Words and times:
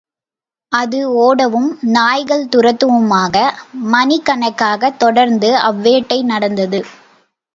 அது 0.71 0.99
ஓடவும், 1.15 1.67
நாய்கள் 1.89 2.45
துரத்தவுமாக 2.45 3.35
மனிக் 3.87 4.25
கணக்காகத் 4.25 4.97
தொடர்ந்து 4.97 5.49
அவ்வேட்டை 5.61 6.23
நடந்தது. 6.23 6.79